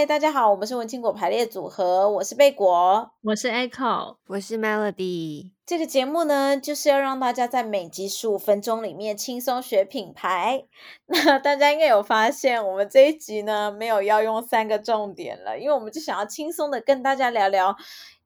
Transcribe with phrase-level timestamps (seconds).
[0.00, 5.50] 嗨，大家好，我们是文青果排列组合，我是贝果，我是 Echo，我是 Melody。
[5.66, 10.64] 这个节目呢，就是要让大家在每集十五分钟里面轻松学品牌。
[11.04, 17.76] 那大家应该有发现，我们这一集呢，没有要用三个重点了，因为我们就想要轻松的跟大家聊聊，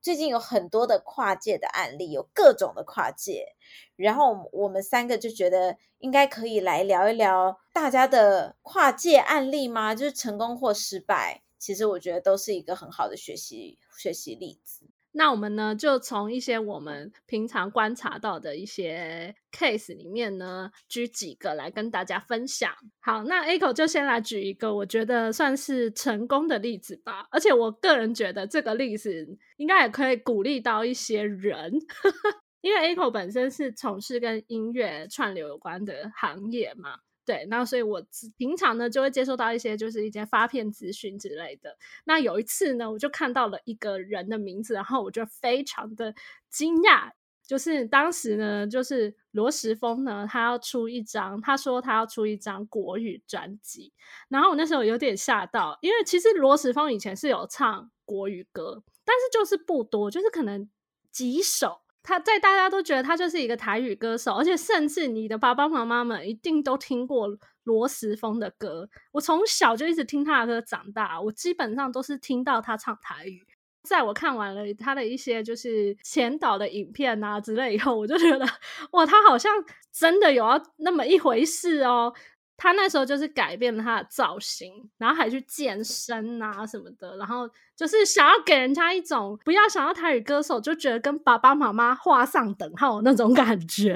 [0.01, 3.49] 最近有很多的跨界的案例，有各种的跨界。
[3.97, 9.93] 然后我们三个就觉得应该可以来聊一聊大家的跨界案例吗？
[9.93, 14.87] 就是成功或失败，其实我觉得都是一个很好的学习学习例子。
[15.13, 22.71] 那我们呢，就从一些我们平常观察到的一些 case 里面呢，举几个来跟大家分享。
[23.01, 27.27] 好，那 Echo 就先来举一个我觉得算是成功的例子吧。
[27.31, 31.73] 而且我个人觉得这个例子应该也可以鼓励到一些人。
[32.61, 38.05] 因为 Echo 本身是从事跟音乐串流有关的行业嘛，对，那所以我
[38.37, 41.77] 平常呢就会接收到一些就是一些发片资讯之类的。
[42.05, 46.15] 那有一次呢，我就看到了一个人的名字，然后我就非常的
[46.51, 47.13] 惊讶，
[47.47, 53.93] 就是当时呢，就是罗时丰呢，他要出一张，他说他要出一张国语专辑，
[54.29, 60.69] 然后我那时候有点吓到，因为其实罗时丰以前是有唱国语歌，但是就是不多，就是可能
[61.11, 61.84] 几首。
[62.05, 67.27] 他在大家都觉得他就是一个台语歌手，而且甚至你的爸爸妈妈们一定都听过
[67.65, 68.87] 罗时丰的歌。
[69.11, 73.41] 我从小就一直听他的歌长大，我基本上都是听到他唱台语。
[73.83, 78.47] 在我看完了他的一些就是前导的影片啊之类以后，我就觉得
[78.93, 79.53] 哇，他好像
[79.91, 80.47] 真的有
[80.77, 82.13] 那么一回事哦。
[82.57, 93.95] 他那时候就是改变了他的造型，然后还去健身啊什么的，然后就是想要给人家一种不要想要台语歌手就觉得跟爸爸妈妈画上等号那种感觉。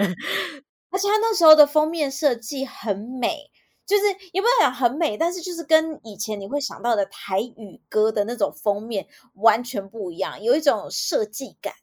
[0.91, 3.51] 而且他那时候的封面设计很美，
[3.87, 11.75] 就是也不能讲很美，但是就是跟以前你会想到的台语歌的那种封面完全不一样，有一种设计感。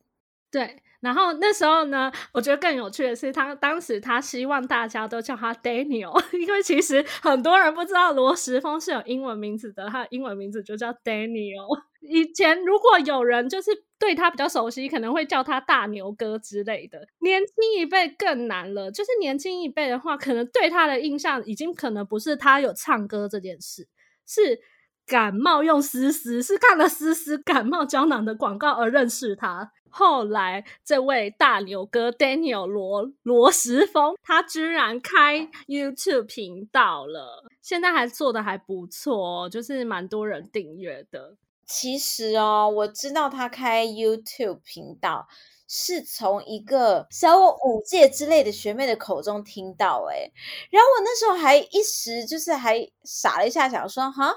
[0.55, 0.81] 对。
[1.01, 11.79] 然后那时候呢，我觉得更有趣的是，他当时他希望大家都叫他 Daniel， 因为其实很多人不知道罗时丰是有英文名字的，他的英文名字就叫 Daniel。
[12.01, 17.05] 以前如果有人就是对他比较熟悉，可能会叫他大牛哥之类的。
[17.19, 23.88] 年轻一辈更难了，就是年轻一辈的话，可能对他的印象已经可能不是他有唱歌这件事，
[24.25, 24.59] 是
[25.05, 29.71] 感冒用思思，是看了思思感冒胶囊的广告而认识他。
[29.89, 41.38] 后来，这位大牛哥 Daniel 罗罗时峰，他居然开 YouTube 频道了，现在还做得还不错，就是蛮多人订阅的。
[41.65, 45.27] 其实哦，我知道他开 YouTube 频道
[45.67, 50.29] 是从一个小我五届之类的学妹的口中听到，哎，
[50.69, 54.31] 然后我那时候还一时就是还傻了一下，想说哈，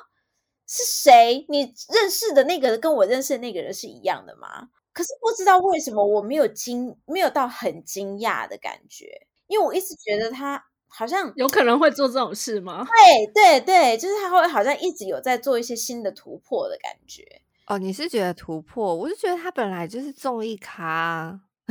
[0.69, 1.47] 是谁？
[1.49, 4.69] 你认识的那个跟我认识的那个人是一样的吗？
[4.93, 12.85] 可是不知道为什么我没有惊，没有到很惊讶的感觉，因为我一直觉得他好像有可能会做这种事吗？
[12.85, 17.43] 对对对，就是他会好像一直有在做一些新的突破的感觉。
[17.67, 18.95] 哦，你是觉得突破？
[18.95, 21.39] 我是觉得他本来就是综艺咖，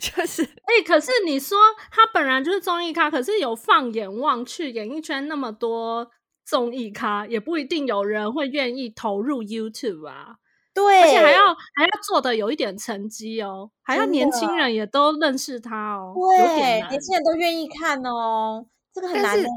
[0.00, 1.58] 就是哎、欸，可是你说
[1.90, 6.10] 他本来就是综艺咖，可是有放眼望去，演艺圈那么多
[6.44, 10.36] 综艺咖，也不一定有人会愿意投入 YouTube 啊。
[10.74, 16.12] 对，而且还要还要做的有一点成绩哦，还要年轻人也都认识他哦。
[16.16, 19.48] 对，年轻人都愿意看哦，这个很难的。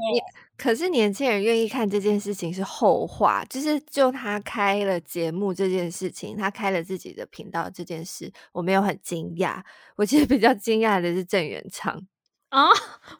[0.56, 9.60] 可是年轻人愿意看这件事情是后话，就是就他开了节目这件事情，他开了自己的频道这件事，我没有很惊讶。
[9.96, 12.00] 我其实比较惊讶的是郑元畅
[12.50, 12.68] 啊，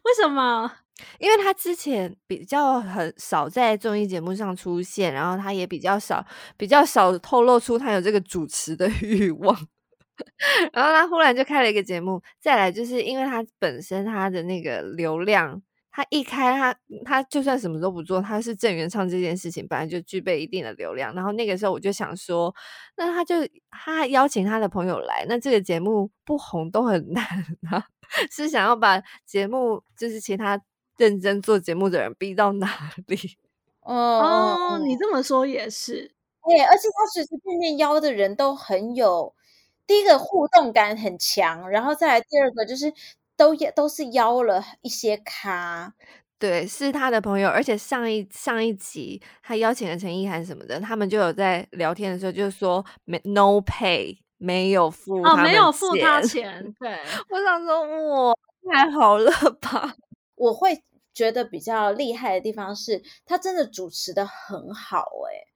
[0.04, 0.72] 为什么？
[1.18, 6.24] 因为他之前比较很少在综艺节目上出现，然后他也比较少
[6.56, 9.54] 比较少透露出他有这个主持的 欲望，
[10.72, 12.20] 然后他忽然就开了一个节目。
[12.40, 16.74] 再来就是因为他本身他的那个流量，他一开他
[17.04, 21.14] 他就算什么都不做，他是郑元畅这件事情本来就具备一定的流量。
[21.14, 22.54] 然后那个时候我就想说，
[22.96, 23.36] 那他就
[23.70, 27.24] 他邀请他的朋友来，那这个节目不红都很 难
[27.70, 27.84] 啊，
[28.30, 30.60] 是想要把节目就是其他。
[30.98, 32.68] 认真做节目的人逼到哪
[33.06, 33.38] 里？
[33.80, 36.12] 哦哦，你这么说也是。
[36.44, 39.34] 对，而且他随随便便邀的人都很有，
[39.86, 42.92] 第一个互动感很强，然后再来第二个就是
[43.36, 45.92] 都也都是邀了一些咖，
[46.38, 47.48] 对，是他的朋友。
[47.48, 56.62] 而且上一上一集他邀请了陈意涵什么的，他们就有在聊天的时候就说没 no pay 没有付哦，没有付他钱。
[56.80, 56.98] 对，
[57.30, 58.34] 我想说哇，
[58.72, 59.30] 太好了
[59.60, 59.94] 吧？
[60.38, 60.82] 我会。
[61.14, 65.48] 觉得比较厉害的地方是他真的主持的很好诶，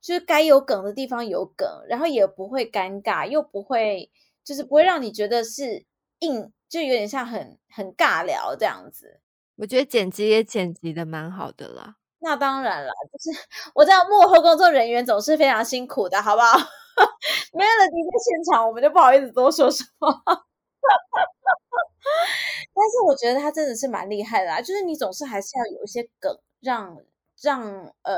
[0.00, 4.10] 就是该有梗的地方有梗，然后也不会尴尬，又不会
[4.42, 5.84] 就是不会让你觉得是
[6.20, 9.20] 硬，就有点像很很尬聊这样子。
[9.56, 11.96] 我觉得剪辑也剪辑的蛮好的啦。
[12.20, 13.38] 那当然了，就是
[13.76, 16.56] 我知道幕后工作人员总是非常辛苦的，好不好？
[17.52, 20.08] 没有了你在现场，我们就不好意思多说什么。
[22.80, 26.96] 但是我觉得他真的是蛮厉害的啊，就是你总是还是要有一些梗让，
[27.42, 28.14] 让让呃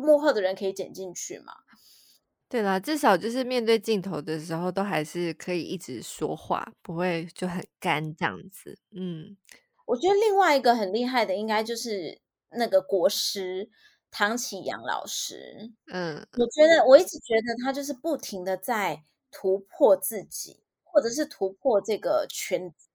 [0.00, 1.52] 幕后的人可以剪进去嘛。
[2.48, 8.78] 对啦，至少就是面对镜头的时候，都还是可以一直说话，不会就很干这样子。
[8.90, 9.36] 嗯，
[9.84, 12.18] 我觉得另外一个很厉害的，应该就是
[12.52, 13.68] 那个国师
[14.10, 15.72] 唐启阳老师。
[15.92, 22.87] 嗯，我觉得我一直觉得他就是不停的在突破自己，或者是突破这个圈子。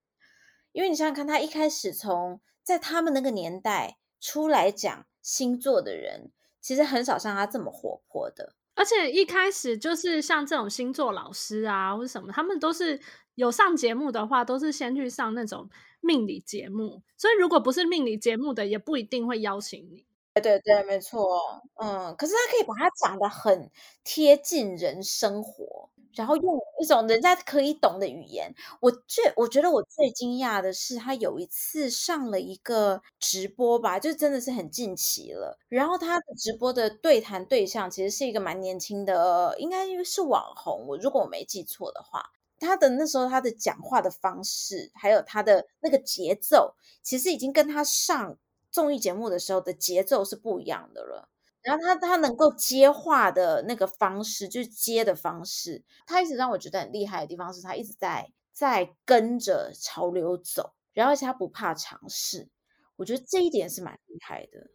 [0.74, 8.56] 因为你想想看，他一开始从在他们那个年代出来讲星座的人，其实很少像他这么活泼的。
[8.76, 13.00] 而且一开始就是像这种星座老师啊，或者什么，他们都是
[13.36, 15.70] 有上节目的话，都是先去上那种
[16.02, 17.04] 命理节目。
[17.16, 20.08] 所以如果不是命理节目的，也不一定会邀请你。
[20.34, 21.40] 对对对，没错。
[21.76, 23.70] 嗯，可是他可以把它讲的很
[24.04, 25.92] 贴近人生活。
[26.16, 35.58] 然后用一种人家可以懂的语言，我最我觉得我最惊讶的是，他有一次上了一个直播吧，就真的是很近期了。
[35.70, 40.86] 然后他的直播的对谈对象其实是一个蛮年轻的，应该是网红。
[40.88, 42.24] 我如果我没记错的话，
[42.60, 48.38] 他的那时候他的讲话的方式，还有他的那个节奏，其实已经跟他上
[48.72, 51.30] 综艺节目的时候的节奏是不一样的了。
[51.64, 62.50] 然后他他能够接话的那个方式，就是接的方式，他一直让我觉得很厉害的地方是他一直在在跟着潮流走，然后而且他不怕尝试，
[62.98, 64.68] 我觉得这一点是蛮厉害的。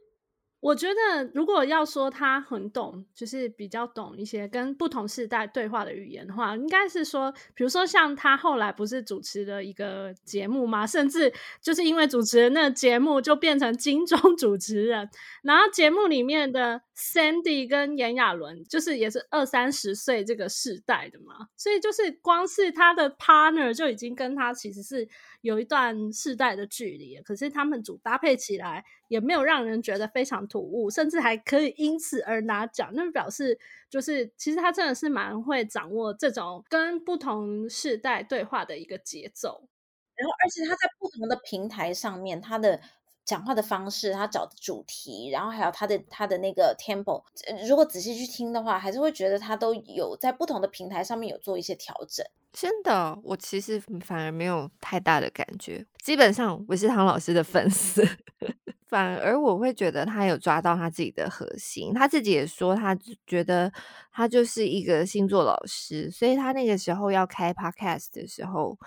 [0.60, 10.84] 我觉得，如果要说他很懂，就是比较懂一些跟不同时代对话的语言的话，应该是说，比如说像他后来不是主持了一个节目吗？
[10.84, 15.08] 甚至就是因为主持人那个节目，就变成金钟 主持人。
[15.42, 25.08] 然后节目里面的 Sandy 跟炎亚纶，就是也是二三十岁这个世代的嘛，所以就是光是他的 partner 就已经跟他其实是
[25.40, 33.56] 有一段世代的距离，可是他们组搭配起来也没有让人觉得非常突兀，甚至还可以因此而拿奖，那表示
[33.88, 39.68] 就是其实他真的是蛮会掌握这种跟不同世代对话的一个节奏，
[40.16, 42.80] 然后而且他在不同的平台上面，他的
[43.28, 47.22] 讲话的方式，他找的主题，然后还有他的他的那个 tempo，
[47.68, 52.24] 如果仔细去听的话，还是会觉得他都有在不同的平台上面有做一些调整。
[52.54, 55.84] 真的，我其实反而没有太大的感觉。
[56.02, 58.02] 基本上我是唐老师的粉丝，
[58.88, 61.92] 反而我会觉得他有抓到他自己的核心。
[61.92, 62.96] 他自己也说，他
[63.26, 63.70] 觉得
[64.10, 68.78] 他就是一个星座老师，所以他那个时候要开 podcast 的时候，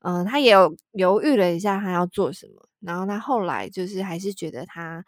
[0.00, 2.68] 嗯、他也有犹豫了一下，他要做什么。
[2.80, 5.04] 然后他后来就是还是觉得他。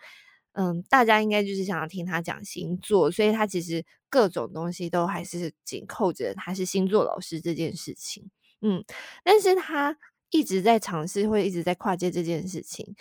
[0.54, 8.30] 嗯，大家应该就是想要听他讲星座，所以他其实各种东西都还是紧扣着他是星座老师这件事情。
[8.60, 8.84] 嗯，
[9.24, 9.96] 但是他
[10.28, 12.94] 一直在尝试，会一直在跨界这件事情，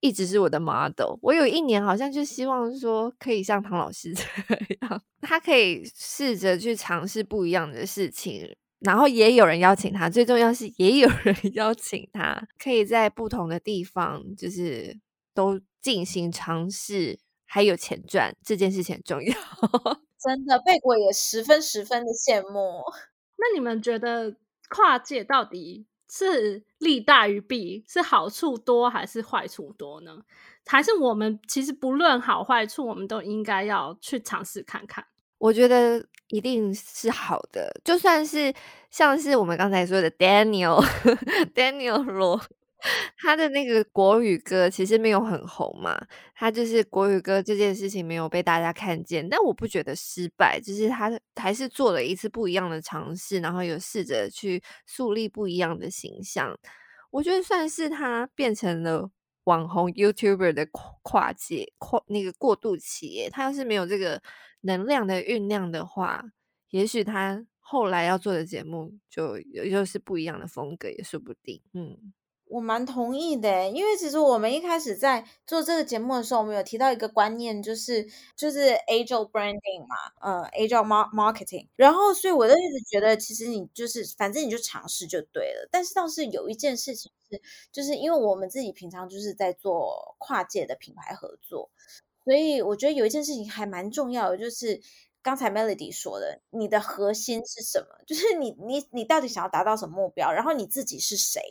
[0.00, 1.16] 一直是我的 model。
[1.22, 4.24] 我有一年好像就希望说可以像唐老师这
[4.82, 14.98] 样，他可以试着去尝试不一样的事情，然后也有人邀请他，最重要是也有 人邀请他，可以在不同的地方就是
[15.34, 15.60] 都。
[15.82, 19.32] 进行尝试，还有钱赚这件事情很重要。
[20.18, 22.82] 真的，贝果也十分十分的羡慕。
[23.36, 24.34] 那你们觉得
[24.68, 30.22] 跨界到底是利大于弊，是好处多还是坏处多呢？
[30.66, 35.06] 还是我们其实不论好坏处，我们都应该要去尝试看看？
[35.38, 38.52] 我觉得一定是好的，就算是
[38.90, 40.82] 像是我们刚才说的 Daniel
[41.54, 42.40] Daniel 罗。
[43.18, 45.98] 他的那个国语歌其实没有很红嘛，
[46.34, 56.54] 他就是国语歌这件事情没有被大家看见，但我不觉得失败，就是他还是做了一次不一样的尝试，然后有试着去树立不一样的形象，
[57.10, 59.10] 我觉得算是他变成了
[59.46, 60.68] 网红 YouTuber 的
[61.02, 63.28] 跨界跨那个过渡期。
[63.30, 64.22] 他要是没有这个
[64.60, 66.22] 能量的酝酿的话，
[66.70, 71.60] 也许他后来要做的节目就又是不一样的风格，也说不定。
[71.72, 72.12] 嗯。
[72.48, 81.66] 我蛮同意的，因为其实我们一开始在做这个节目的时候，我们有提到一个观念，就是就是 agile branding 嘛，呃，agile marketing。
[81.76, 85.68] 然后，所以我就一直觉得，其实你就是反正你就尝试就对了。
[85.72, 87.40] 但是倒是有一件事情是，
[87.72, 91.70] 就是因为我们自己平常就是在做跨界的品牌合作，
[92.24, 94.80] 所以我觉得有一件事情还蛮重要的，就是。
[95.26, 97.88] 刚才 Melody 说的，你的核心是什么？
[98.06, 100.30] 就是 你你你到底想要达到什么目标？
[100.32, 101.42] 然后你自己是谁？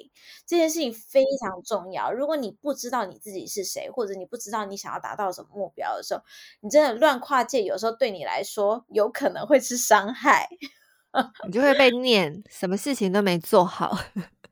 [0.48, 2.10] 这件事情非常重要。
[2.14, 6.22] 如果你不知道你自己是谁，或者你不知道你想要达到什么目标的时候，
[6.62, 10.48] 你真的乱跨界，有时候对你来说有可能会是伤害。
[11.46, 13.98] 你就会被念，什么事情都没做好，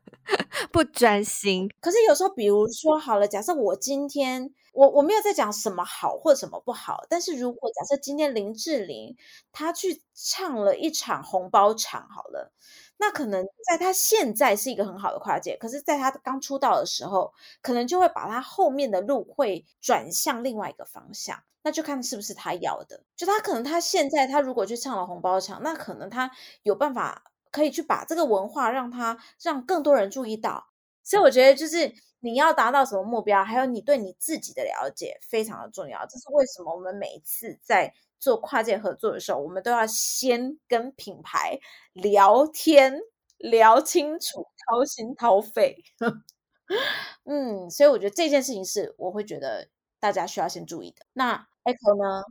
[0.69, 1.69] 不专心。
[1.79, 9.15] 可是有时候，比如说好了，假设我今天我我没有在讲什么好或什么不好，但是如果假设今天林志玲
[9.51, 12.51] 她去唱了一场红包场，好了，
[12.97, 21.41] 那可能在她现在是一个很好的跨界，可是在她刚出道的时候，可能就会把她后面的路会转向另外一个方向。
[21.65, 26.29] 那就看是不是他要的，就他可能他现在他如果去唱了红包场，那可能他
[26.63, 30.72] 有办法可以去把这个文化让他让更多人注意到。
[31.03, 36.05] 所以我觉得就是你要达到什么目标，还有你对你自己的了解非常的重要。
[36.05, 41.59] 这是为什么我们每一次在做跨界合作的时候，我们都要先跟品牌
[41.93, 42.99] 聊天
[43.37, 45.83] 聊清楚，掏心掏肺。
[47.25, 49.67] 嗯，所以我觉得这件事情是我会觉得
[49.99, 51.05] 大家需要先注意的。
[51.13, 52.23] 那 Echo 呢？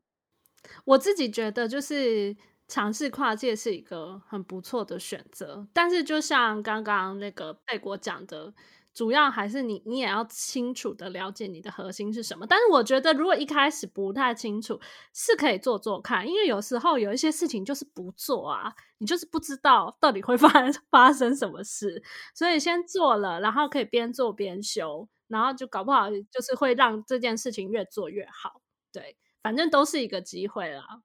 [0.87, 2.37] 我自己觉得就是
[2.73, 8.55] 尝试跨界是一个很不错的选择，但是就像刚刚那个贝果讲的，
[8.95, 12.47] 主要还是你你也要清楚的了解你的核心是什么。
[12.47, 14.81] 但是我觉得如果一开始不太清楚，
[15.13, 20.49] 是可以做做看，因为有时候有一些事情就是不做啊，你就是不知道到底会 发
[20.91, 22.03] 发生什么事，
[22.35, 28.63] 所以先做了，然后可以边做边修，然后就搞不好就是会让这件事情越做越好。
[28.91, 29.19] 对。
[29.43, 31.03] 反正都是一个机会啦，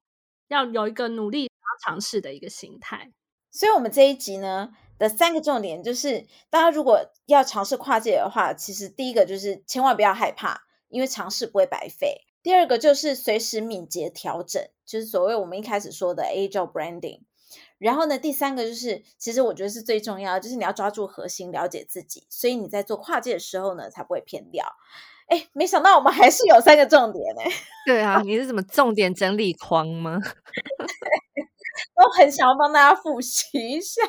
[0.48, 1.50] 要有一个努力
[1.82, 3.12] 尝试的一个心态。
[3.52, 4.70] 所以，我们这一集呢
[5.00, 12.22] 的三个重点就是，大家如果要尝试跨界的话，其实第一个就是千万不要害怕，因为尝试不会白费。
[12.44, 17.22] 第二个就是随时敏捷调整，就是所谓我们一开始说的 Agile Branding。
[17.78, 24.66] 然后呢，第三个就是，其实我觉得是最重要的，就是你要抓住核心，了解自己，所以你在做跨界的时候呢，才不会偏掉。
[25.28, 27.42] 哎，没想到我们还是有三个重点呢。
[27.86, 30.20] 对啊， 你是什么重点整理狂吗？
[31.98, 34.02] 都很想要帮大家复习一下。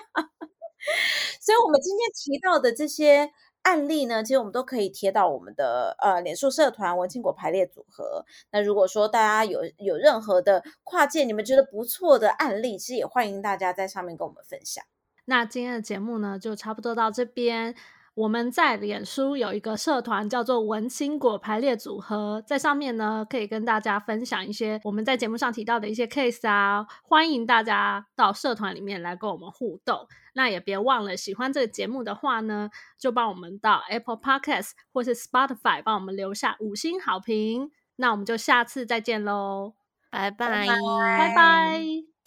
[1.40, 8.24] 所以，我们今天提到的这些案例呢，其实我们都可以贴到我们的呃脸书社团“文青果排列组合”。
[8.52, 14.84] 那如果说大家有有任何的跨界，你们觉得不错的案例，其实也欢迎大家在上面跟我们分享。
[15.24, 17.74] 那今天的节目呢，就差不多到这边。
[18.18, 30.08] 我们在脸书有一个社团叫做“文青果排列组合”，在上面呢可以跟大家分享一些我们在节目上提到的一些 case 啊，欢迎大家到社团里面来跟我们互动。
[30.34, 37.70] 那也别忘了，喜欢这个节目的话呢，就帮我们到 Apple Podcast 或是 Spotify 帮我们留下五星好评。
[37.94, 39.74] 那我们就下次再见喽，
[40.10, 42.17] 拜拜，拜拜。